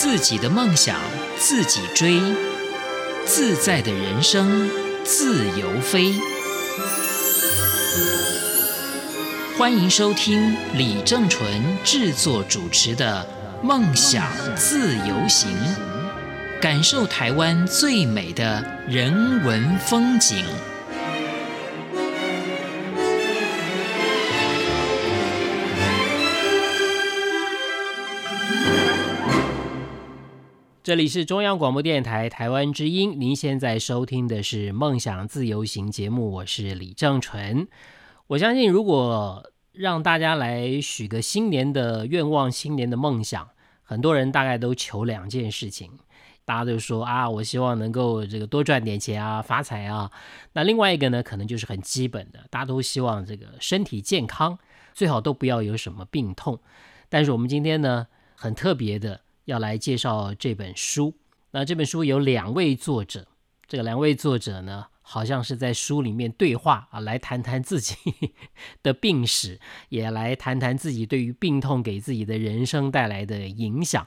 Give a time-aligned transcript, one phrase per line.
[0.00, 1.00] 自己的梦想
[1.40, 2.20] 自己追，
[3.26, 4.70] 自在的人生
[5.02, 6.14] 自由飞。
[9.58, 13.26] 欢迎收听李正纯制作主持的
[13.66, 15.50] 《梦想自由行》，
[16.62, 20.44] 感受台湾最美的人文风景。
[30.88, 37.68] 这里是中央广播电台台湾之音，您现在收听的是《梦想自由行》节目，我是李正淳。
[38.26, 43.50] 我相信，如果让大家来许个新年的愿望、新年的梦想，
[43.82, 45.90] 很多人大概都求两件事情。
[46.46, 50.10] 大家都说啊，我希望能够这个多赚点钱啊，发财啊。
[50.54, 54.58] 那另外一个呢，可能就是很基本的，大家都希望这个身体健康，
[54.94, 56.58] 最好都不要有什么病痛。
[57.10, 59.20] 但是我们今天呢，很特别的。
[59.48, 61.14] 要来介绍这本书，
[61.52, 63.26] 那这本书有两位作者，
[63.66, 67.96] 这个两位作者呢，好像是在书里面对话啊，来谈谈自己
[68.84, 74.06] 的病史，也来谈谈自己对于病痛给自己的人生带来的影响。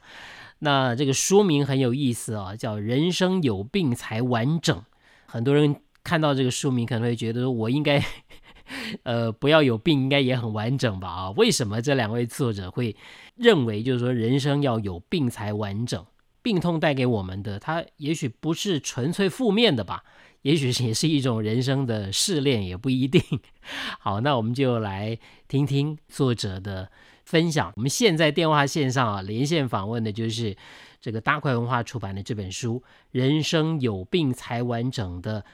[0.60, 4.78] 那这个书名很有意思啊，叫《人生有病才完整》。
[5.26, 8.00] 很多人看到这个书名，可能会觉得我应该。
[9.04, 11.10] 呃，不要有病，应该也很完整吧？
[11.10, 12.96] 啊，为什么这两位作者会
[13.36, 16.06] 认为，就是说人生要有病才完整？
[16.42, 20.04] 病痛带给我们的，它也许不是纯粹负面的吧？
[20.42, 23.22] 也许也是一种人生的试炼，也不一定。
[24.00, 26.90] 好，那我们就来听听作者的
[27.26, 27.72] 分享。
[27.76, 30.58] 我们现在电话线上啊，连线访问的就是
[31.00, 35.46] 这个大块文化出版的这本书《人生有病才完整》的。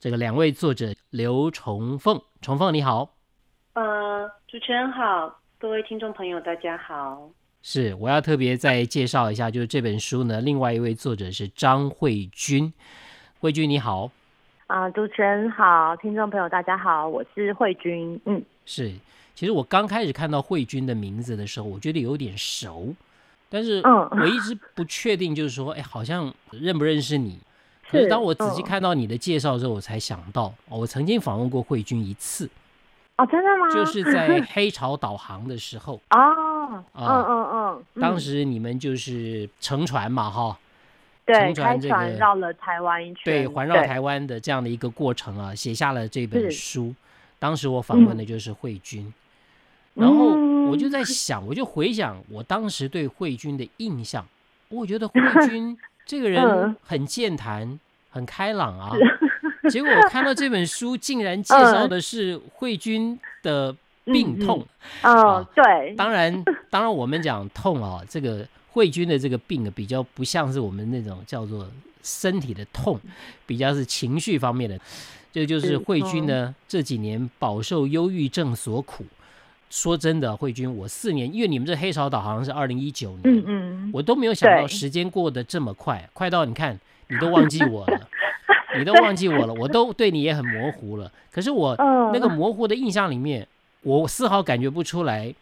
[0.00, 3.14] 这个两位作者刘崇凤，崇凤你好，
[3.72, 7.30] 呃，主持人好，各位听众朋友大家好。
[7.62, 12.70] 是，我要特别再介绍一下，就是这本书呢，另外一位作者是张慧君，
[13.40, 14.10] 慧君你好，
[14.66, 18.92] 啊，主持人好，听众朋友大家好，我是慧君，嗯，是，
[19.34, 22.94] 其实我刚开始看到慧君的名字的时候，我觉得有点熟，
[23.48, 27.38] 但是嗯，我一直不确定，就是说，哎，好像认不认识你。
[27.90, 32.50] 可是当我仔细看到你的介绍之后，我才想到，我曾经访问过慧君一次。
[33.16, 33.70] 哦，真的吗？
[33.72, 36.00] 就是在 黑潮导航的时候。
[36.10, 37.84] 哦，嗯嗯嗯。
[38.00, 40.58] 当时你们就是乘船嘛，哈。
[41.26, 43.22] 对，乘船绕了台湾一圈。
[43.24, 46.94] 对，环绕台湾的这样的一个过程啊，写下了这本书。
[47.38, 49.12] 当时我访问的就是慧君，
[49.94, 50.36] 然后
[50.68, 54.26] 我就在想，我就回想我当时对慧君的印象，
[54.68, 55.76] 我觉得慧 君。
[56.06, 57.80] 这个人很健谈，
[58.10, 58.92] 很开朗啊。
[59.70, 64.66] 结果我看到这本书，竟然介绍的是慧君的病痛。
[65.02, 65.94] 哦，对。
[65.96, 71.66] 当然，当然，我们讲痛啊，这个慧君的这个病比较不像是我们那种叫做
[72.02, 73.00] 身体的痛，
[73.46, 74.78] 比较是情绪方面的。
[75.32, 79.04] 这就是慧君呢这几年饱受忧郁症所苦。
[79.70, 88.08] 说真的，慧君，我四年，因为你们这黑潮岛好像是二零一九年，嗯嗯，我都没有想到时间过得这么快，快到你看，你都忘记我了，
[88.78, 91.10] 你都忘记我了，我都对你也很模糊了。
[91.30, 91.74] 可是我
[92.12, 93.46] 那个模糊的印象里面，
[93.82, 95.34] 我丝毫感觉不出来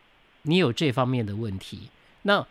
[0.43, 1.89] 你有这方面的问题。
[2.23, 2.45] 那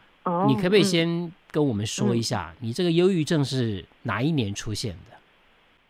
[0.48, 5.18] 你可不可以先跟我们说一下，你这个忧郁症是哪一年出现的？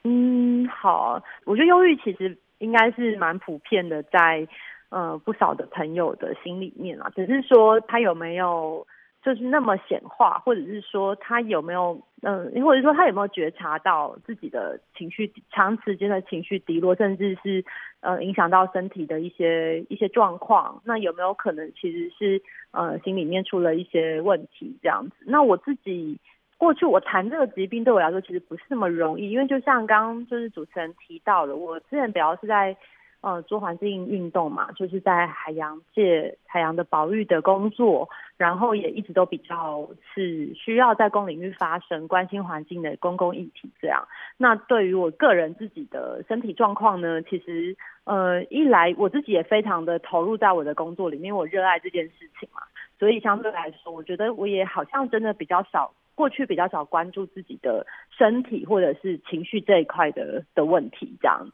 [0.04, 4.48] 嗯，好，我觉得忧郁其实应该是蛮普遍的，在。
[4.92, 8.86] 呃，不少的朋友的心里面啊，只是说他有没有
[9.22, 17.64] 就是那么显化，或者是说他有没有嗯，或者说他有没有觉察到自己的情绪长时间的情绪低落，甚至是
[18.00, 25.16] 呃影响到身体的一些一些状况，那有没有可能其实是呃心里面出了一些问题这样子？
[25.26, 26.20] 那我自己
[26.58, 32.76] 过去我谈这个疾病对我来说其实不是那么容易，因为就像刚刚就是主持人提到的，我之前比较是在。
[33.22, 43.70] 呃，做环境运动嘛，就是在海洋界、海洋的保育的工作，然后也一直都比较是需要在公领域发生、关心环境的公共议题。
[43.80, 44.08] 这样，
[44.38, 52.64] 那对于我个人自己的身体状况呢，其实呃，一来我自己也非常的投入在我的工作里面，我热爱这件事情嘛，
[52.98, 61.54] 所以相对来说，我觉得我也好像真的比较少，过去比较少关注自己的身体或者是情绪这一块的的问题，这样子。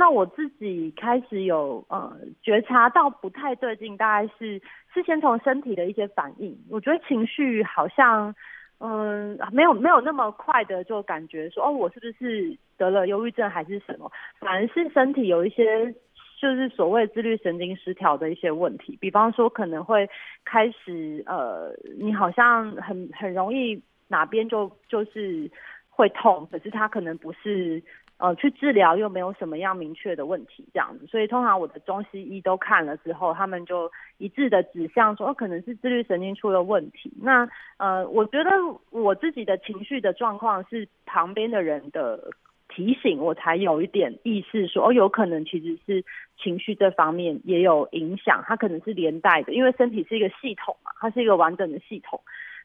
[0.00, 4.62] 那我自己开始有呃觉察到不太对劲，大概是
[4.94, 6.56] 是先从身体的一些反应。
[6.70, 8.32] 我觉得情绪好像
[8.78, 14.08] 嗯没有没有那么快的就感觉说哦我是不是得了忧郁症还是什么，
[14.38, 15.92] 反而是身体有一些
[16.40, 20.08] 就是所谓自律神经失调的一些问题，比方说可能会
[20.44, 25.50] 开始呃，你好像很很容易哪边就就是
[25.90, 27.82] 会痛，可是它可能不是。
[28.18, 37.12] 呃，去治疗又没有什么样明确的问题，这样子，所以通常我的中西医都看了之后，他们就一致的指向说，可能是自律神经出了问题。
[37.22, 38.50] 那呃，我觉得
[38.90, 42.30] 我自己的情绪的状况是旁边的人的
[42.68, 46.04] 提醒，我才有一点意识说，哦，有可能其实是
[46.42, 52.20] 情绪这方面也有影响，它可能是连带的，因为身体是一个系统嘛，它是一个完整的系统。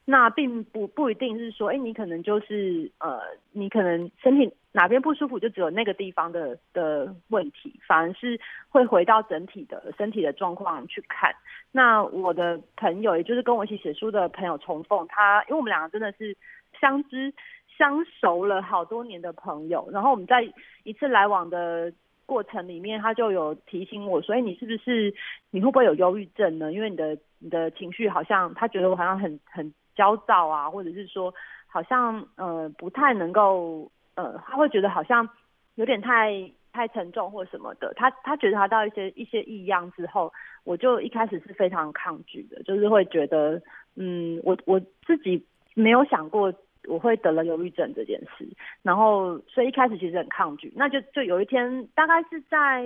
[0.06, 3.22] 那并不不一定是说，哎，你可能就是呃，
[3.54, 11.34] 你可能身体哪边不舒服，就只有那个地方的的问题，反而是会回到整体的身体的状况去看。
[11.72, 16.36] 那我的朋友，也就是跟我一起写书的朋友重凤，他因为我们两个真的是
[16.82, 17.34] 相知
[17.78, 20.44] 相熟了好多年的朋友，然后我们在
[20.84, 21.94] 一次来往的
[22.26, 25.14] 过程里面，他就有提醒我，所以你是不是
[25.50, 26.74] 你会不会有忧郁症呢？
[26.74, 29.74] 因为你的你的情绪好像，他觉得我好像很很。
[29.96, 31.34] 焦躁啊，或者是说，
[31.68, 35.28] 好像呃不太能够呃，他会觉得好像
[35.76, 37.94] 有点太太沉重或什么的。
[37.96, 40.32] 他他觉得他到一些一些异样之后，
[40.64, 43.62] 我就一开始是非常抗拒的，就是会觉得
[43.96, 45.44] 嗯，我我自己
[45.74, 46.54] 没有想过
[46.88, 48.48] 我会得了忧郁症这件事，
[48.82, 50.72] 然后所以一开始其实很抗拒。
[50.76, 52.84] 那就就有一天，大概是在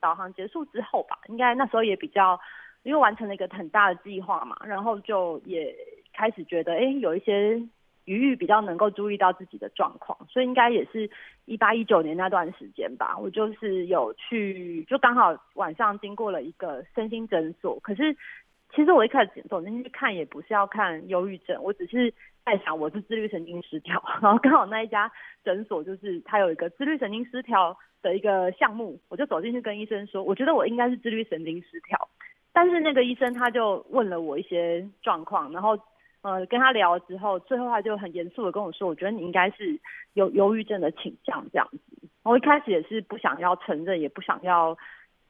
[0.00, 2.40] 导航结束之后吧，应该那时候也比较
[2.82, 5.74] 因为完成了一个很大的计划嘛，然后就也。
[6.18, 7.62] 开始觉得，哎，有一些
[8.06, 11.08] 余裕比较能够注意到自己的状况，所以应该也是
[11.44, 13.16] 一八一九年那段时间吧。
[13.16, 17.78] 我就是有去，就刚好晚上经过了一个身心诊所。
[17.78, 18.12] 可是
[18.74, 22.12] 其实我一开始走进去看，也不是要看忧郁症，我只是
[22.44, 24.02] 在想我是自律神经失调。
[24.20, 25.08] 然后刚好那一家
[25.44, 32.08] 诊所就是它有一个自律神经失调的一个项目，我就走进去跟医生说，我觉得我应该是自律神经失调。
[32.52, 35.78] 但是那个医生他就问了我一些状况，然后。
[36.22, 39.78] 呃，跟他聊了之后，最后他就很严肃的跟我说：“我觉得你应该是
[40.14, 41.78] 有忧郁症的倾向这样子。”
[42.24, 44.76] 我一开始也是不想要承认，也不想要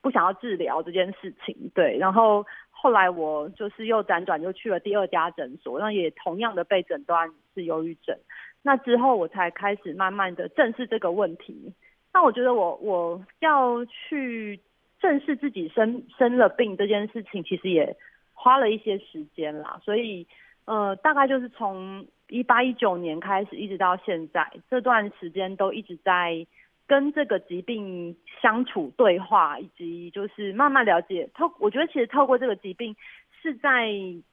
[0.01, 1.71] 不想要治疗这件事情。
[1.75, 8.17] 对，然后后来我就是又辗转又去了第二家诊所，那也同样的被诊断是忧郁症。
[8.63, 11.75] 那之后我才开始慢慢的正视这个问题。
[12.15, 14.59] 那我觉得我我要去
[14.99, 17.95] 正视自己生生了病这件事情，其实也
[18.33, 20.27] 花了一些时间啦，所以。
[20.69, 26.47] 呃，大概就是从一八一九年开始，一直到现在这段时间，都一直在
[26.87, 31.31] 跟这个疾病相处、对话，以及就是慢慢了解。
[31.33, 32.95] 透，我觉得其实透过这个疾病，
[33.41, 33.89] 是在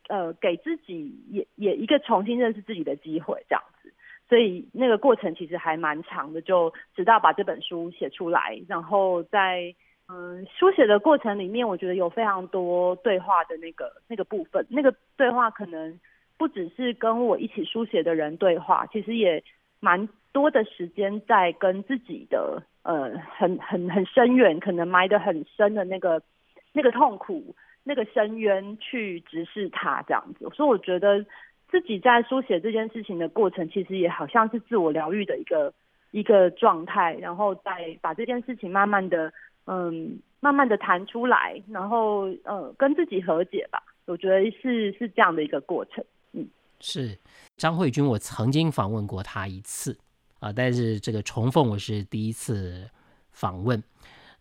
[0.10, 3.94] 呃给自己也也一个重新认识自己的机会，这样子。
[4.28, 9.74] 所以那个过程其实还蛮长的，就直到把这本书写出来，然后在
[10.10, 15.98] 嗯书写的过程里面，我觉得有非常多对话的那个那个部分，那个对话可能。
[16.38, 19.44] 不只是跟我一起书写的人对话，其实也
[19.80, 26.22] 蛮多的时间在跟自己的呃很很很深远，可能埋得很深的那个
[26.74, 30.50] 那个痛苦、那个深渊去直视它这样子。
[30.54, 31.26] 所以我觉得
[31.70, 35.74] 自己在书写这件事情的过程，其实也好像是自我疗愈的一个
[36.12, 39.32] 一个状态，然后再把这件事情慢慢的
[39.68, 43.82] 嗯慢慢的谈出来，然后呃跟自己和解吧。
[44.06, 46.04] 我觉得是是这样的一个过程。
[46.79, 47.17] 是
[47.58, 49.98] 张慧君，我曾经访问过他一次
[50.39, 52.89] 啊，但是这个重凤我是第一次
[53.32, 53.82] 访问。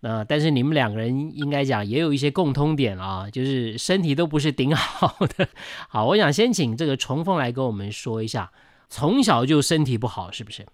[0.00, 5.48] 那但是你们两个人应该讲也有一些共通点啊，就是身体都不是顶好的。
[5.88, 8.52] 好，我想先请这个重凤来跟我们说一下，
[8.88, 10.66] 从小就身体不好是不是？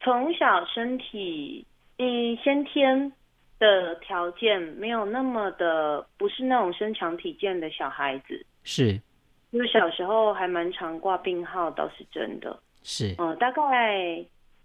[0.00, 3.12] 从小身体嗯先天
[3.58, 9.00] 的条件没有那么的，不是那种身强体健的小孩子是。
[9.50, 12.58] 因为小时候还蛮常挂病号，倒是真的。
[12.82, 14.22] 是，嗯，大概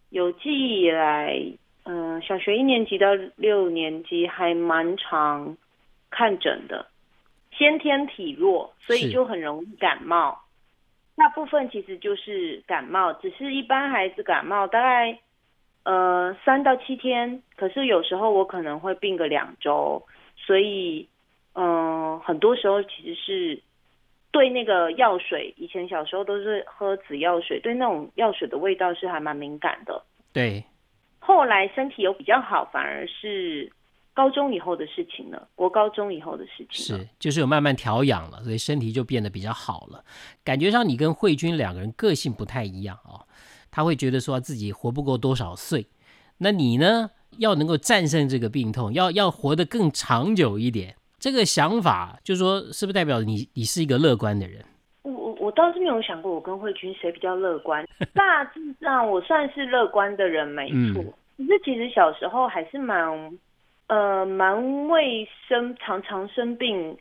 [0.10, 1.42] 有记忆以来，
[1.86, 5.56] 嗯，小学一年级到六年级还蛮常
[6.10, 6.86] 看诊的。
[7.52, 10.38] 先天体弱，所以就很容易感冒。
[11.16, 15.18] 大部分其实就是感冒，只是一般孩子感冒大概
[15.84, 20.04] 呃三到七天，可是有时候我可能会病个两周，
[20.36, 21.08] 所以
[21.54, 23.62] 嗯，很多时候其实是。
[24.34, 30.04] 对那个药水，以前小时候都是喝紫药水，对那种药水的味道是还蛮敏感的。
[30.34, 30.66] 对，
[31.20, 33.72] 后来身体有比较好，反而是
[34.14, 35.48] 高中以后的事情了。
[35.54, 40.04] 国高中以后的事情是，就是有慢慢调养了，所以身体就变得比较好了。
[40.44, 43.24] 感觉上你跟慧君两个人个性不太一样啊，
[43.70, 45.86] 他会觉得说自己活不过多少岁，
[46.40, 47.12] 那你呢？
[47.40, 50.96] 要能够战胜这个病痛，要要活得更长久一点。
[51.24, 54.62] 这个想法，就是说是不是代表你你是一个乐观的人？
[55.04, 57.88] 我我我倒是没有想过，我跟慧君谁比较乐观。
[58.14, 61.02] 大致上，我算是乐观的人，没错。
[61.38, 63.40] 可是其实小时候还是蛮
[63.88, 66.98] 呃蛮为生常常生病。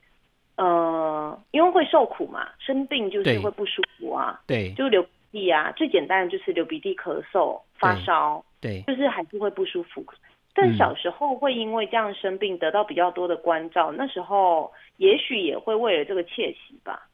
[0.54, 10.04] 呃，因为会受苦嘛，生病就是会不舒服啊，对，就流鼻涕啊，最简单的就是流鼻涕、咳嗽、发烧，对，就是还是会不舒服。
[10.54, 17.08] 但小时候会因为这样生病得到比较多的关照，那时候也许也会为了这个窃喜吧。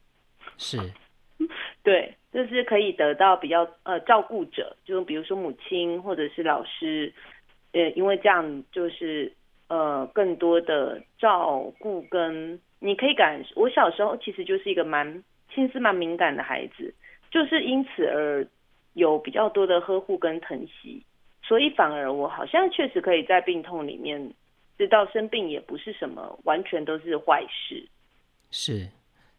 [0.57, 0.79] 是，
[1.83, 7.13] 对，就是可以得到比较呃照顾者，就比如说母亲或者是老师，
[7.73, 9.33] 呃，因为这样就是
[9.69, 12.61] 呃更多的照顾跟。
[12.81, 16.95] 你可以感，我小时候其实就是一个蛮心思蛮敏感的孩子，
[17.29, 18.47] 就是因此而
[18.93, 21.03] 有比较多的呵护跟疼惜，
[21.49, 24.31] 所以反而我好像确实可以在病痛里面
[24.77, 27.89] 知道生病也不是什么完全都是坏事。
[28.51, 28.87] 是，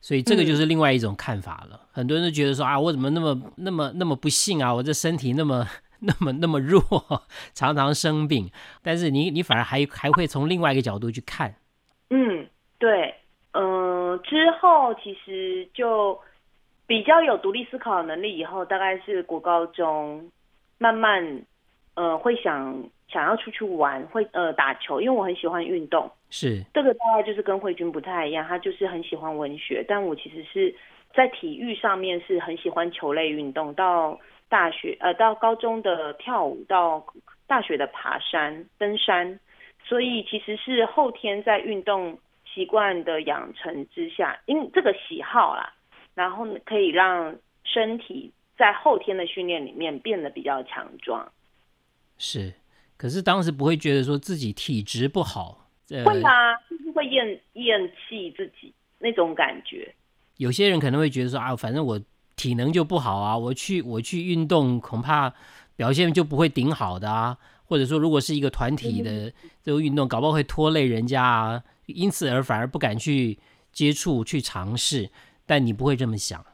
[0.02, 1.80] 所以这个就是另外一种看法了。
[1.92, 5.68] 很多人都觉得说啊，我怎么那么那么那么不幸啊，我这身体那么
[6.02, 6.82] 那么那么弱，
[7.54, 8.50] 常常生病。
[8.82, 11.54] 但是你你反而还还会从另外一个角度去看。
[12.10, 12.48] 嗯，
[12.80, 13.14] 对。
[13.52, 16.20] 嗯，之后其实就
[16.86, 20.32] 比较有独立思考能力，以后大概是国高中，
[20.78, 21.42] 慢慢
[22.00, 26.10] 呃会想想要出去玩，会呃打球，因为我很喜欢运动。
[26.30, 30.74] 是这个大概就是跟慧君不太一样，他就是很喜欢文学，但我其实是
[31.14, 33.74] 在体育上面是很喜欢球类运动。
[33.74, 37.06] 到大学呃到高中的跳舞，到
[37.48, 39.40] 大学的爬山登山，
[39.84, 42.18] 所以其实是后天在运动。
[42.52, 45.72] 习惯的养成之下，因这个喜好啦，
[46.16, 51.32] 然后可以让身体在后天的训练里面变得比较强壮。
[52.20, 52.54] 是，
[52.98, 59.92] 可是当时不会觉得说自己体质不好，会啊，就是会厌厌弃自己那种感觉。
[60.38, 62.00] 有些人可能会觉得说啊，反正我
[62.36, 65.34] 体能就不好啊，我去我去运动恐怕
[65.76, 69.34] 表现就不会顶好的啊，或者说如果是一个团体的
[69.64, 71.64] 这个运动，搞不好会拖累人家啊。
[71.86, 73.40] 因此而反而不敢去
[73.72, 75.10] 接触、去尝试，
[75.48, 76.46] 但你不会这么想。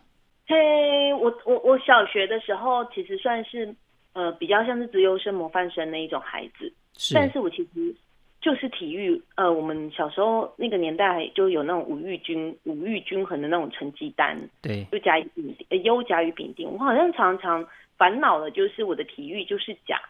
[0.48, 3.76] 嘿，我我我小学的时候其实算是
[4.16, 6.74] 呃比较像是自优生、模范生那一种孩子，
[7.14, 7.96] 但是我其实
[8.42, 16.68] 就是体育呃，我们小时候那个年代就有那种五育均五育均衡的那种成绩单，对，就甲乙丙丁，优甲乙丙丁。
[16.72, 17.64] 我好像常常
[17.96, 20.02] 烦恼的就是我的体育就是甲，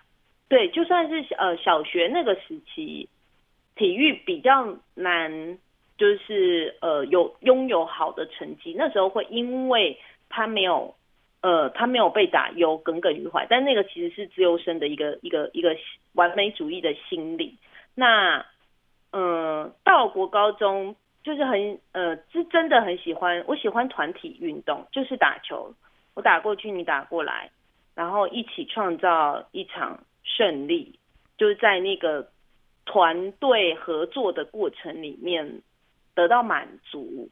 [0.48, 3.10] 对，就算是呃小学那个时期。
[3.78, 5.58] 体育比较难，
[5.98, 10.95] 就是呃有拥有好的成绩，那时候会因为他没有
[11.46, 15.76] 呃他没有被打优耿耿于怀，但那个其实是自由生的一个一个一个
[16.14, 17.58] 完美主义的心理。
[17.94, 18.44] 那
[19.12, 25.76] 嗯到国高中就是很呃是真的很喜欢，我喜欢团体运动，就是打球，
[26.16, 27.52] 我打过去你打过来，
[27.94, 30.98] 然后一起创造一场胜利，
[31.38, 32.28] 就是在那个。
[32.88, 35.64] 团队合作的过程里面
[36.14, 37.28] 得到满足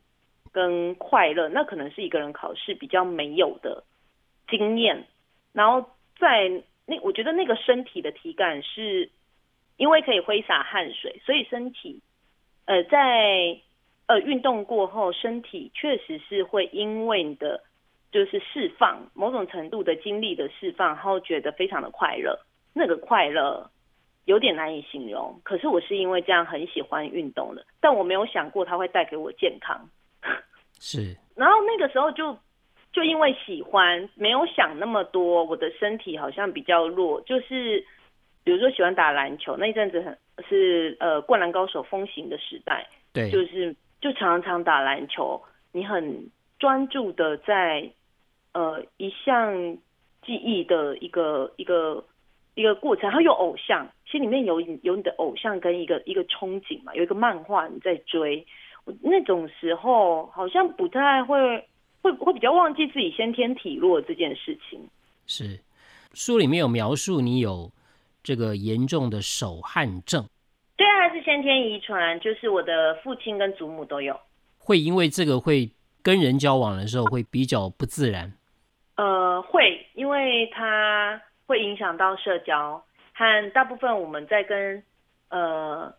[0.51, 3.84] 跟快乐，那可能是一个人考试比较没有的
[4.47, 5.05] 经验。
[5.51, 6.50] 然后在
[6.85, 9.09] 那，我觉得那个身体的体感是，
[9.77, 12.01] 因为可以挥洒汗水，所以身体
[12.65, 13.59] 呃在
[14.07, 17.63] 呃运动过后，身体确实是会因为你的
[18.12, 22.39] 就是释放某种程度的精力的释放，然后觉得非常的快乐。
[22.73, 23.69] 那个快乐。
[24.25, 29.77] 有点难以形容，可是我是因为这样很喜欢运动的，但我没有想过它会带给我健康。
[30.79, 32.31] 是，然后那个时候就
[32.93, 37.83] 就因为喜欢，没有想那么多，我的身体好像比较弱，就是
[38.45, 45.41] 比如说喜欢打篮球那一阵子很是呃灌篮高手风行的时代，对，就是就常常打篮球，
[45.73, 47.89] 你很专注的在
[48.53, 49.77] 呃一项
[50.25, 52.05] 记忆的一个一个。
[52.55, 58.45] 一个过程，然后有偶像，心里面有有你的偶像跟一个一个憧憬嘛，有一个漫画你在追，
[59.01, 61.39] 那种时候好像不太会
[62.03, 64.79] 会会比较忘记自己先天体弱这件事情。
[65.25, 65.60] 是，
[66.13, 67.72] 书里面有描述你有
[68.22, 70.24] 这个严重的手汗症，
[70.77, 74.15] 对啊，是先天遗传，就是我的父亲跟祖母都有。
[74.60, 75.72] 会因为这个会
[76.03, 78.31] 跟人交往的时候会比较不自然。
[78.98, 81.19] 呃，会，因为它。
[81.45, 82.81] 会影响到社交，
[83.13, 84.81] 和大部分我们在跟
[85.27, 85.93] 呃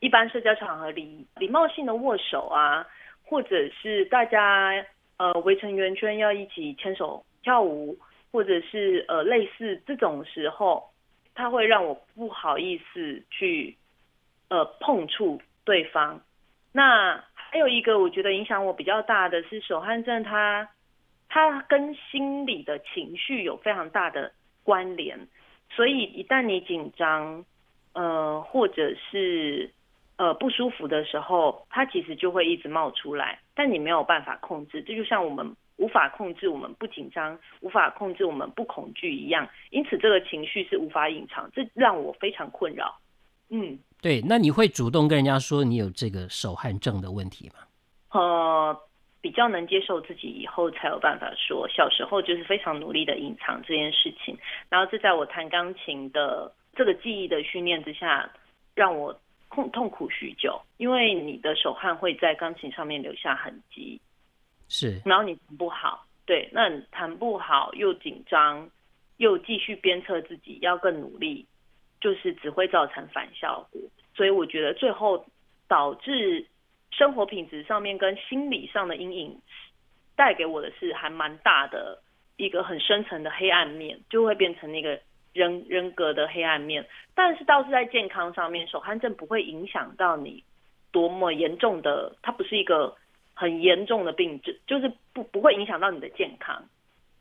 [0.00, 2.84] 一般社交场合里礼貌性的握手啊，
[3.22, 4.72] 或者是大家
[5.20, 7.98] 呃围成圆圈要一起牵手跳舞，
[8.32, 10.90] 或者是呃类似这种时候，
[11.34, 13.76] 他会让我不好意思去
[14.48, 16.22] 呃碰触对方。
[16.72, 20.70] 那还有一个我觉得影响我比较大的是手汗症，它
[21.28, 24.32] 它跟心理的情绪有非常大的
[24.64, 25.28] 关联，
[25.70, 27.44] 所以一旦你紧张，
[27.92, 29.70] 呃，或者是
[30.20, 35.56] 呃不舒服的时候，它其实就会一直冒出来，但你没有办法控制，这就像我们。
[35.80, 42.94] 无法控制我们不紧张，无法控制我们不恐惧一样，因此这个情绪是无法隐藏，这让我非常困扰。
[43.48, 47.54] 嗯，对，那你会主动跟人家说你有这个手汗症的问题吗？
[48.12, 48.78] 呃，
[49.22, 54.36] 比较能接受自己以后才有办法说，小时候就是非常努力的隐藏这件事情，
[54.68, 58.30] 然后这在我弹钢琴的这个记忆的训练之下，
[58.74, 59.18] 让我
[59.50, 64.00] 痛痛苦许久，因为你的手汗会在钢琴上面留下痕迹。
[64.68, 68.70] 是，然后你弹不好，对，那你弹不好又紧张，
[69.16, 71.44] 又继续鞭策自己要更努力，
[72.00, 73.80] 就是只会造成反效果。
[74.14, 75.24] 所以我觉得最后
[75.66, 76.46] 导致
[76.92, 79.40] 生活品质上面跟心理上的阴影，
[80.14, 82.00] 带给我的是还蛮大的
[82.36, 85.00] 一个很深层的黑暗面，就会变成那个
[85.32, 86.86] 人人格的黑暗面。
[87.14, 90.44] 但是倒是在健康上面，手汗症不会影响到你
[90.92, 92.96] 多么严重的，它不是一个。
[93.32, 96.62] 很严重的病症，就是不不会影响到你的健康，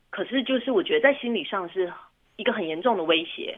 [0.09, 1.93] 可是就是我觉得在心理上是
[2.35, 3.57] 一个很严重的威胁。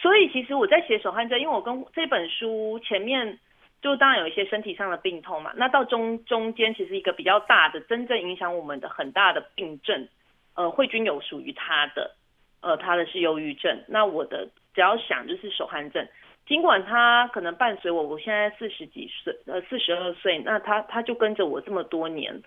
[0.00, 3.38] 所以其实我在写手汗症，因为我跟这本书前面
[3.80, 10.08] 就当然有一些身体上的病痛嘛，那到中中间其实一个比较大的，真正影响我们的很大的病症，
[10.56, 12.16] 呃，慧君有属于他的，
[12.62, 16.08] 呃，他的是忧郁症，那我的只要想就是手汗症。
[16.46, 22.42] 尽管他可能伴随我，我现在四十几岁，呃，四十二岁，那他他就跟着我这么多年，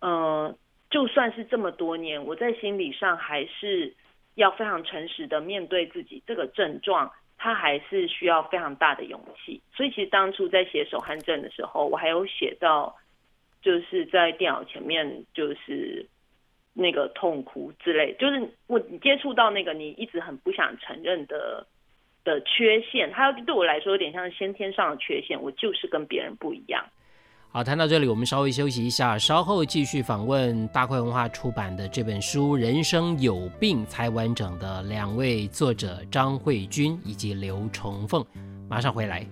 [0.00, 0.54] 呃，
[0.90, 3.94] 就算是这么多年，我在心理上还是
[4.34, 9.60] 要非常诚实的面对自己这个症状，他还是需要非常大的勇气。
[9.74, 12.94] 所以其实当初在写手汗症的时候，我还有写到，
[13.62, 16.06] 就是在电脑前面就是
[16.72, 21.66] 那个痛苦之类，就是我接触到那个你一直很不想承认的。
[22.22, 26.84] 的缺陷，它对我来说有点像先天上的缺陷，我就是跟别人不一样。
[27.50, 38.22] 好，谈到这里，我们稍微休息一下，稍后继续访问大块文化出版的这本书《人生有病才完整》的两位作者张慧君以及刘重凤，
[38.68, 39.26] 马上回来。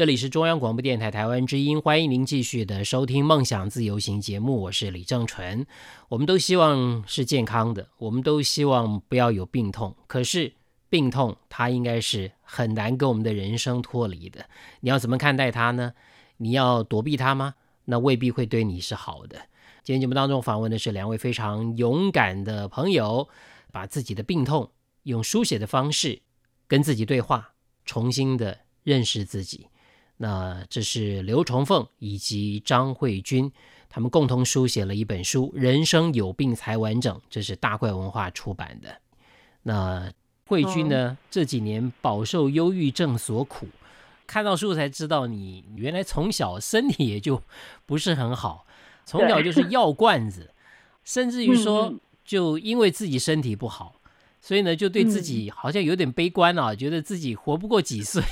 [0.00, 5.66] 这里是中央广播电台台湾之音，欢迎您继续的收听《梦想自由行》节目，我是李正纯。
[6.08, 9.94] 我们都希望是健康的，我们都希望不要有病痛。
[10.06, 10.54] 可是
[10.88, 14.46] 病痛它应该是很难跟我们的人生脱离的。
[14.80, 15.92] 你要怎么看待它呢？
[16.38, 17.56] 你要躲避它吗？
[17.84, 19.36] 那未必会对你是好的。
[19.82, 23.28] 今天节目当中访问的是两位非常勇敢的朋友，
[23.70, 24.70] 把自己的病痛
[25.02, 26.22] 用书写的方式
[26.66, 27.52] 跟自己对话，
[27.84, 29.66] 重新的认识自己。
[30.22, 33.50] 那这是刘崇凤以及张慧君，
[33.88, 39.00] 他们共同书写了一本书《人生有病才完整》，这是大怪文化出版的。
[39.62, 40.12] 那
[40.44, 43.66] 慧君呢，这几年饱受忧郁症所苦，
[44.26, 47.42] 看到书才知道，你原来从小身体也就
[47.86, 48.66] 不是很好，
[49.06, 50.50] 从小就是药罐子，
[51.02, 51.94] 甚至于说，
[52.26, 53.94] 就因为自己身体不好，
[54.38, 58.22] 所以呢，就对自己好像有点悲观啊，觉得自己活不过几岁。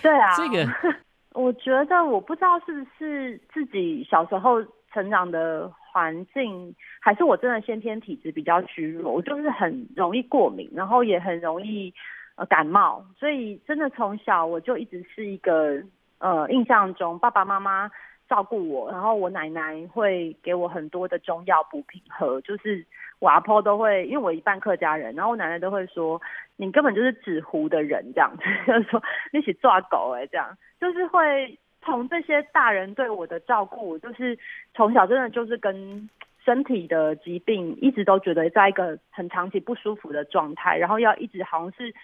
[0.00, 0.66] 对啊，这个
[1.34, 11.92] 我觉得我不知道是不是自己小时候成长的环境，还是我真的先天体质比较虚弱，我就是很容易过敏，然后也很容易
[12.36, 15.82] 呃感冒，所以真的从小我就一直是一个
[16.18, 17.90] 呃印象中爸爸妈妈
[18.32, 22.82] 照顾我，然后我奶奶会给我很多的中药补品喝，就是
[23.18, 26.18] 我阿婆都会，因为我一半客家人，然后我奶奶都会说，
[26.56, 34.38] 你根本就是纸糊的人这样子， 就是说一起抓狗哎，这样就是会从这些大人对我的照顾，就是
[34.72, 36.08] 从小真的就是跟
[36.42, 41.94] 身体的疾病一直都觉得在一个很长期不舒服的状态，然后要一直好像是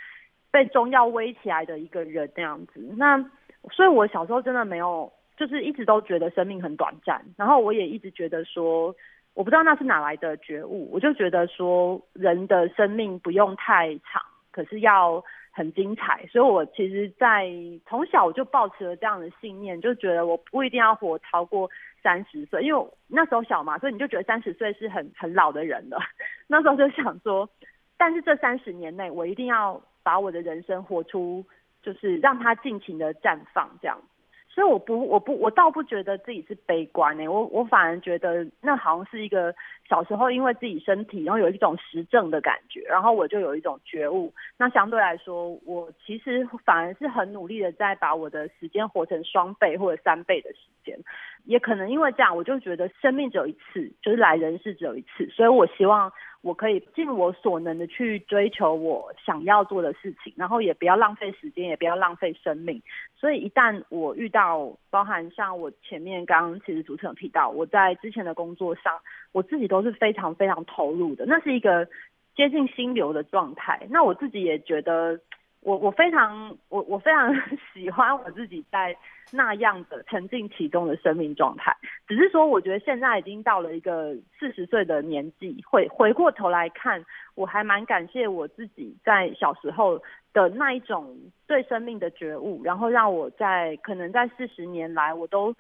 [0.51, 3.19] 被中药威起来的一个人那样子，那
[3.71, 5.11] 所以我小时候真的没有。
[5.39, 8.93] 就是一直都觉得生命很短暂，然后我也一直觉得说，
[9.35, 14.21] 我不知道那是哪来的觉悟，我就觉得说，人的生命不用太长，
[14.51, 15.23] 可是要
[15.53, 16.27] 很精彩。
[16.27, 17.49] 所以我其实，在
[17.87, 21.71] 从小我就抱持了这样的信念，就觉得我不一定要活超过
[22.03, 25.99] 三十岁，因为那时候小嘛，所以你就觉得三十岁是很很老的人了。
[26.49, 27.49] 那时候就想说，
[27.97, 31.45] 但是这三十年内，我一定要把我的人生活出，
[31.81, 33.97] 就是让它尽情的绽放，这样。
[34.59, 37.29] 所以我不，我不，我倒不觉得自己是悲观呢。
[37.29, 39.55] 我我反而觉得那好像是一个
[39.89, 44.35] 小时候因为自己身体，然后有一种实证的感觉，然后我就有一种觉悟。
[44.57, 50.99] 那相对来说，我其实反而是很努力的在把我的时间活成双倍或者三倍的时间。
[51.45, 56.13] 也可能因为这样，我就觉得生命只有一次，就是来人世只有一次，所以我希望。
[56.43, 62.83] 我可以尽我所能的去追求我想要做的事情，然后也不要浪费时间，也不要浪费生命。
[63.17, 68.99] 所以一旦我遇到，包含像我前面刚刚其实主持人提到，我在之前的工作上，
[69.33, 71.89] 我自己都是非常非常投入的，那是一个
[72.37, 73.87] 接近心流的状态。
[73.91, 75.21] 那我自己也觉得。
[75.61, 77.35] 我我非常我我非常
[77.75, 78.97] 喜欢我自己在
[79.33, 90.01] 那样的沉浸其中的生命状态，只是说我觉得现在已经到了一个四十岁的年纪，回回过头来看，我还蛮感谢我自己在小时候
[90.33, 95.55] 的那一种对生命的觉悟，然后让我在可能在四十年来，我都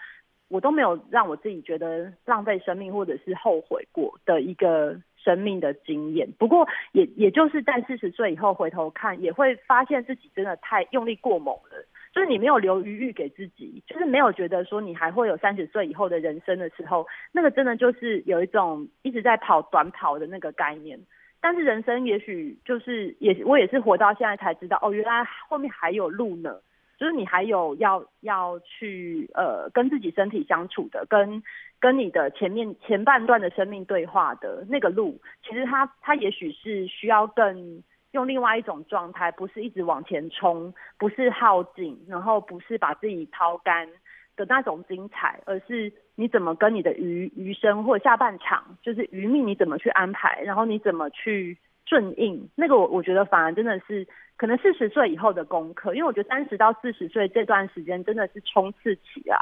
[0.49, 4.99] 我都没有让我自己觉得浪费生命或者是后悔过的一个。
[5.29, 11.85] 生命的经验，不过也也就是在四十岁以后回头看，也会发现自己真的太用力过猛了。
[12.15, 20.99] 就是你没有留余裕给自己，就是没有觉得说你还会有三十岁以后的人生的时候，那个真的就是有一种一直在跑短跑的那个概念。
[21.43, 26.59] 但是人生也许就是也我也是活到现在才知道，哦，原来后面还有路呢。
[26.99, 31.43] 就是你还有要要去呃跟自己身体相处的，跟
[31.79, 43.89] 跟你的前面前半段的生命对话的那个路，其实它它也许是需要更用另外一种状态，不是一直往前冲，不是耗尽，然后不是把自己掏干
[44.37, 51.57] 的那种精彩，而是你怎么跟你的余余生或下半场，就是余命你怎么去安排，然后你怎么去。
[51.89, 59.39] 顺应那个，我我觉得反而真的是可能四十岁以后的功课，因为我觉得三十到四十岁这段时间真的是冲刺期啊，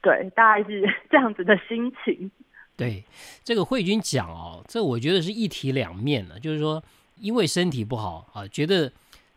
[0.00, 2.30] 对，大概是这样子的心情。
[2.76, 3.04] 对，
[3.42, 6.82] 这个慧君讲哦，这我觉得是一体两面的，就是说
[7.18, 8.90] 因为身体不好啊，觉得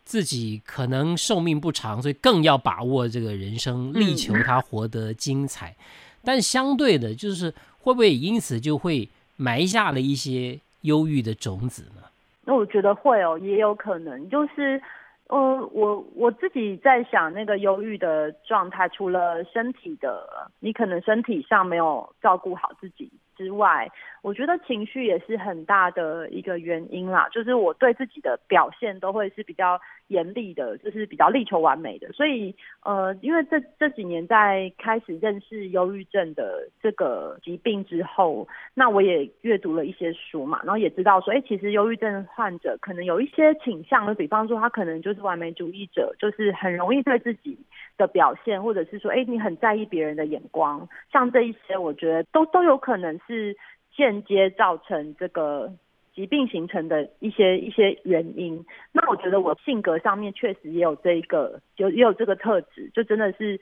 [0.06, 5.76] 自己可能寿命不长，所以更要把握这个人生，力求他活得精彩。
[6.24, 12.02] 但相对的，就是会不会因此就会埋下了一些忧郁的种子呢？
[12.46, 14.82] 那我觉得会哦，也有可能，就是，
[15.28, 15.38] 呃，
[15.72, 23.90] 我我自己在想那个忧郁的状态，除了身体的，你可能身体上没有照顾好自己之外，
[24.22, 27.30] 我觉得情绪也是很大的一个原因啦。
[27.32, 29.80] 就是我对自己的表现都会是比较。
[30.08, 47.58] 严厉的，就是比较力求完美的，所以呃，因为这这几年在开始认识忧郁症的这个疾病之后，那我也阅读了一些书嘛，然后也知道说，哎，其实忧郁症患者可能有一些倾向，就比方说他可能就是完美主义者，就是很容易对自己
[47.98, 53.56] 的表现，或者是说，哎，你很在意别人的眼光，像这一些，我觉得都都有可能是
[53.96, 55.74] 间接造成这个。
[56.14, 63.60] 疾病形成的一些一些原因，那我觉得我性格上面确实也有这一个，有也有这个特质，就真的是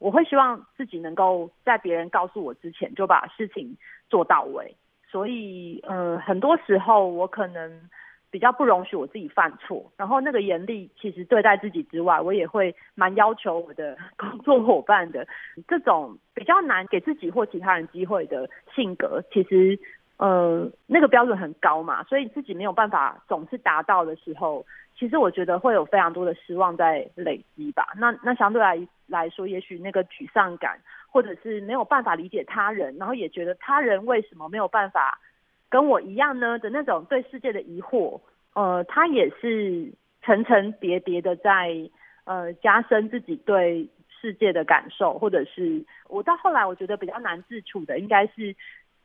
[0.00, 3.74] 我会希望自己能够在别人告诉我之前就把事情
[4.10, 4.76] 做到位，
[5.10, 7.88] 所以呃很多时候我可能
[8.30, 15.26] 比较不容许我自己犯错，然后那个严厉其实对待自己之外，我也会蛮要求我的工作伙伴的，
[15.66, 19.78] 这种比较难给自己或其他人机会的性格，其实。
[20.16, 24.64] 呃，那个标准很高嘛，所以自己没有办法总是达到的时候，
[24.96, 27.88] 其实我觉得会有非常多的失望在累积吧。
[27.96, 30.78] 那那相对来来说，也许那个沮丧感，
[31.10, 35.18] 或者是没有办法理解他人，然后也觉得他人为什么没有办法
[35.68, 38.20] 跟我一样呢的那种对世界的疑惑，
[38.54, 41.90] 呃，他也是层层叠叠的在
[42.24, 43.88] 呃加深自己对。
[44.20, 48.56] 世界的感受，或者是我到后来我觉得比较难自处的，应该是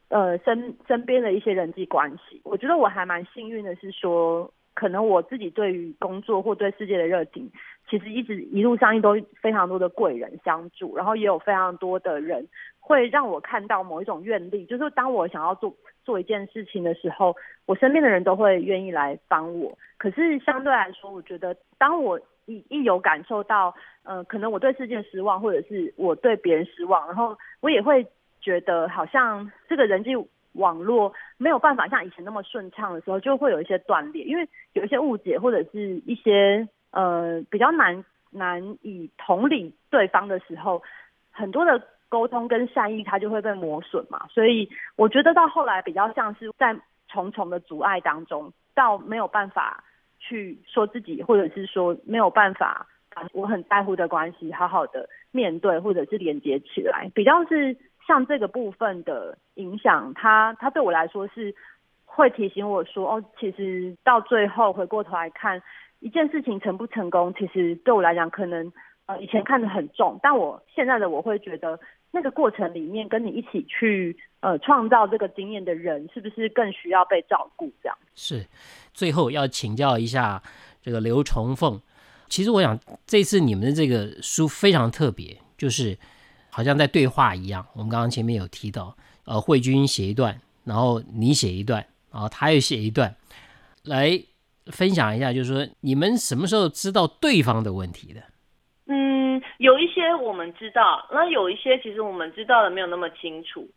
[0.10, 2.42] 呃身身边的一些人际关系。
[2.44, 7.50] 我觉得我还蛮幸运的，是说可能我自己对于工作或对世界的热情，
[7.90, 12.48] 其实一直一路上都非常多的贵人相助，然后也有非常多的人
[12.80, 19.78] 会让我看到某一种愿力，就是当我想要做做一件事情的时候，我身边的人都会愿意来帮我。
[19.98, 28.08] 可是相对来说，我觉得当我一一有感受到，呃，可能我对世界失望，或者是我对别人失望，然后我也会
[28.42, 30.12] 觉得好像这个人际
[30.54, 40.82] 网络没有办法像以前那么顺畅的时候，就会有一些断裂，因为有一些误解或者是一些呃比较难难以同理对方的时候，
[41.32, 44.28] 很多的沟通跟善意它就会被磨损嘛。
[44.30, 46.76] 所以我觉得到后来比较像是在
[47.08, 49.84] 重重的阻碍当中，到没有办法。
[50.22, 57.78] 去说自己，或者是说没有办法把我很在乎的关系好好的面对，或者是连接起来，比较是
[58.10, 61.54] 像这个部分的影响，它它对我来说是
[62.06, 65.62] 会提醒我说，哦，其实到最后回过头来看
[66.00, 68.74] 一件事情成不成功，其实对我来讲可能
[69.06, 71.80] 呃以前看得很重，但我现在的我会觉得。
[72.12, 77.72] 那个过程里面，跟你一起去呃创造这个经验的人，是不是更需要被照顾？
[77.84, 78.48] 这样是。
[78.96, 80.42] 最后要请教一下
[80.82, 81.80] 这个刘重凤，
[82.28, 85.96] 其实我想这次你们的这个书非常特别，就是
[86.50, 87.66] 好像在对话一样。
[87.74, 93.16] 我们刚刚前面有提到，呃，慧君写一段，然后你写一段，然后他又写一段，
[93.84, 94.20] 来
[94.68, 98.22] 分享一下，就是说你们什么时候知道对方的问题的？
[98.88, 103.70] 嗯有一些我们知道，那有一些其实我们知道的没有那么清楚，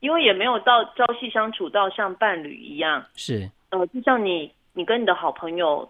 [0.00, 3.04] 因为也没有到朝夕相处到像伴侣一样。
[3.14, 5.88] 是，呃，就像你，你跟你的好朋友，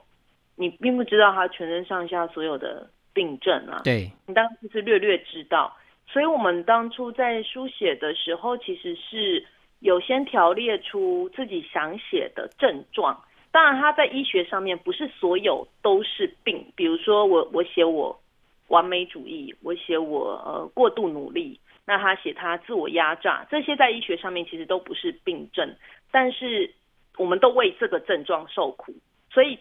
[0.57, 3.81] 你并不知道他全身上下所有的病症啊。
[3.85, 5.75] 对，你当时是略略知道，
[6.07, 9.45] 所以我们当初在书写的时候，其实是
[9.81, 13.23] 有先条列出自己想写的症状。
[13.51, 18.21] 当然，他在医学上面不是所有都是病，比如说我，我写我。
[18.69, 25.77] 完美主义，我写我呃过度努力，那他写他自我压榨，这些在医学上面其实都不是病症，
[26.11, 26.73] 但是
[27.19, 28.95] 我们都为这个症状受苦，
[29.31, 29.59] 所以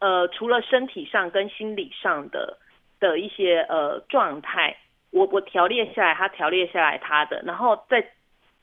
[0.00, 2.56] 呃除了身体上跟心理上的
[2.98, 4.74] 的一些呃状态，
[5.10, 8.10] 我我条列下来，他条列下来他的，然后再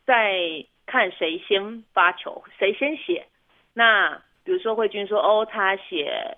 [0.06, 3.28] 再看谁先发球，谁先写，
[3.74, 6.38] 那比如说慧君说哦他写。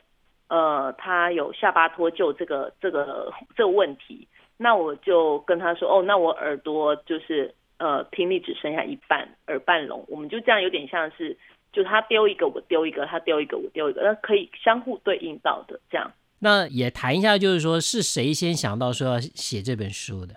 [0.49, 11.35] 呃，他有下巴脱臼这个这个这个问题，那我就跟他说，哦，那我耳朵就是呃听力只剩下一半，耳半聋，我们就这样有点像是，
[11.73, 16.13] 就他丢一个我丢一个，他丢一个我丢一个，那可以相互对应到的这样。
[16.39, 20.35] 那也谈一下，就是说是谁先想到说要写这本书的？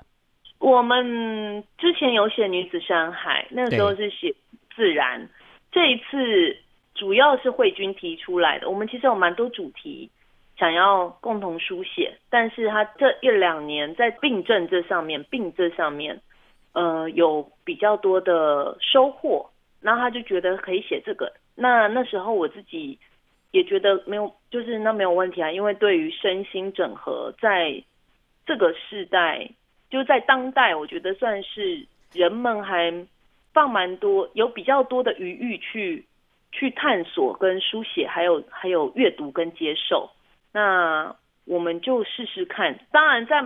[0.59, 4.35] 我们之前有写女子山海，那个时候是写
[4.75, 5.29] 自然，
[5.73, 6.57] 这一次。
[6.97, 10.11] 主要是慧君提出来的，我们其实有蛮多主题
[10.59, 16.21] 想要共同书写，但是他这一两年在病症这上面，病这上面，
[16.75, 19.49] 呃，有比较多的收获，
[19.81, 21.33] 然后他就觉得可以写这个。
[21.55, 22.99] 那那时候我自己
[23.51, 27.83] 也觉得没有，就是那没有问题啊，因为对于身心整合，在
[28.47, 29.51] 这个时代，
[29.89, 33.07] 就在当代，我觉得算是人们还
[33.53, 36.05] 放蛮多，有比较多的余裕去。
[36.53, 40.11] 去探索跟书写，还有还有阅读跟接受，
[40.53, 42.77] 那我们就试试看。
[42.91, 43.41] 当然，在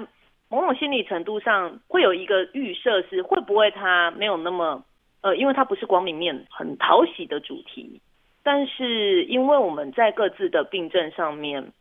[0.48, 4.82] 某种心理程度上，会有一个预设是会不会它没有那么
[5.20, 8.00] 呃，因为它不是光明面很讨喜的主题。
[8.44, 11.72] 但是，因为我们在各自的病症上面，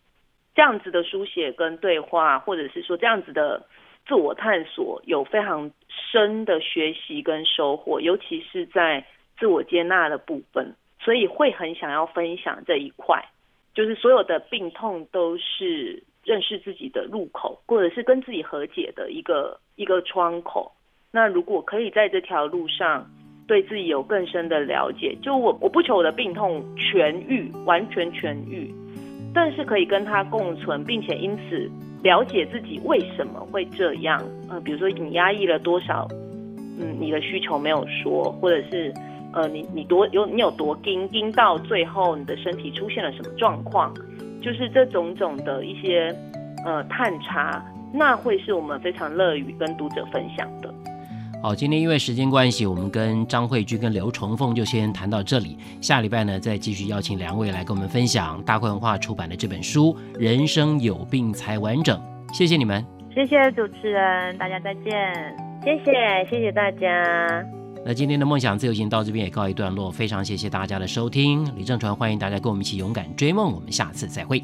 [0.55, 3.67] 这样子的书写跟对话，或者是说这样子的
[4.07, 9.05] 自我探索，有非常深的学习跟收获，尤其是在
[9.37, 10.73] 自我接纳的部分。
[10.99, 13.21] 所以会很想要分享这一块，
[13.73, 20.71] 就是所有的病痛都是认识自己的入口，或者是跟自己和解的一个一个窗口。
[21.11, 23.05] 那如果可以在这条路上
[23.47, 28.73] 对自己有更深的了解，就我我不求我的病痛痊愈，完全痊愈，
[29.33, 31.69] 但是可以跟他共存，并且因此
[32.01, 34.21] 了解自己为什么会这样。
[34.49, 36.07] 呃，比如说你压抑了多少，
[36.79, 38.93] 嗯，你的需求没有说，或者是。
[39.35, 43.91] 呃，你你多有你有多盯盯到最后，你的身体出现了什么状况？
[44.43, 46.15] 就是这种种的一些
[46.63, 47.59] 呃探查，
[47.91, 50.71] 那会是我们非常乐于跟读者分享的。
[51.43, 55.57] 好，今天因为时间关系，我们跟张慧君跟刘崇凤就先谈到这里。
[55.81, 61.99] 下礼拜呢，再继续邀请两位来跟我们分享大块文化出版的这本书《人生有病才完整》。
[62.33, 62.81] 谢谢你们，
[63.13, 64.85] 谢谢主持人，大家再见。
[65.65, 65.91] 谢谢，
[66.29, 66.87] 谢谢大家。
[67.85, 71.45] 那今天的梦想自由行到这边也告一段落，非常谢谢大家的收听。
[71.57, 74.41] 李正传欢迎大家跟我们一起勇敢追梦，我们下次再会。